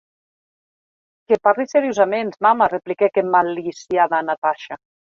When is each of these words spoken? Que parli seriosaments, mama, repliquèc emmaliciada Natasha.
Que 1.27 1.37
parli 1.49 1.67
seriosaments, 1.75 2.41
mama, 2.49 2.71
repliquèc 2.75 3.23
emmaliciada 3.27 4.27
Natasha. 4.33 4.85